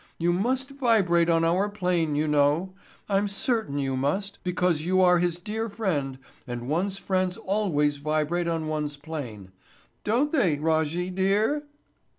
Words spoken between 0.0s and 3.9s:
You must vibrate on our plane, you know. I'm certain